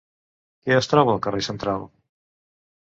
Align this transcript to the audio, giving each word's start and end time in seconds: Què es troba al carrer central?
Què 0.63 0.75
es 0.77 0.89
troba 0.93 1.15
al 1.15 1.21
carrer 1.27 1.45
central? 1.51 1.89